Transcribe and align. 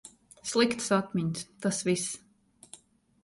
Sliktas 0.51 0.87
atmiņas, 0.97 1.45
tas 1.65 1.81
viss. 1.89 2.79